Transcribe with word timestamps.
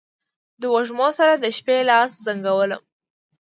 د 0.59 0.63
وږمو 0.73 1.07
سره، 1.17 1.33
د 1.37 1.45
شپې 1.57 1.77
لاس 1.89 2.09
زنګولم 2.25 2.83